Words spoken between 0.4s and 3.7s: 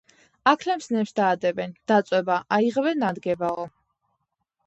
აქლემს ნემსს დაადებენ– დაწვება, აიღებენ- ადგებაო